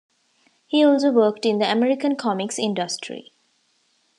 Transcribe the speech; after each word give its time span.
He 0.65 0.83
also 0.83 1.11
worked 1.11 1.45
in 1.45 1.59
the 1.59 1.71
American 1.71 2.15
comics 2.15 2.57
industry. 2.57 3.33